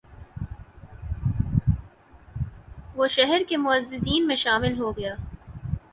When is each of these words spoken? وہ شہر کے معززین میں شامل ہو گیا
وہ 2.95 3.07
شہر 3.07 3.41
کے 3.49 3.57
معززین 3.57 4.27
میں 4.27 4.35
شامل 4.35 4.79
ہو 4.79 4.91
گیا 4.97 5.15